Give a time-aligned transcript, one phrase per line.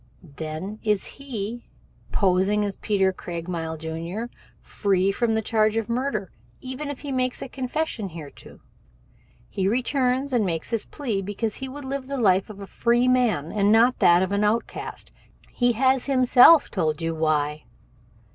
[0.35, 1.69] Then is he,
[2.11, 7.43] posing as Peter Craigmile, Jr., free from the charge of murder even if he makes
[7.51, 8.61] confession thereto.
[9.47, 13.07] He returns and makes this plea because he would live the life of a free
[13.07, 15.11] man and not that of an outcast.
[15.51, 17.61] He has himself told you why.